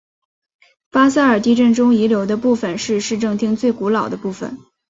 [0.89, 4.57] 巴塞尔地震中遗留的部分是市政厅最古老的部分。